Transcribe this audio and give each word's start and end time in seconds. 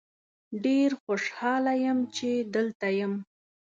ډیر 0.65 0.89
خوشحال 1.03 1.65
یم 1.85 1.99
چې 2.15 2.29
دلته 2.55 2.87
یم. 2.99 3.13